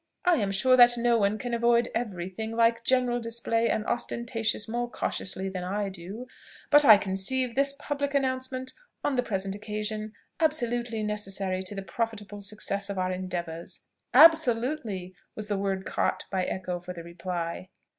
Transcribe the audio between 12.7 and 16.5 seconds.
of our endeavours." "Absolutely!" was the word caught by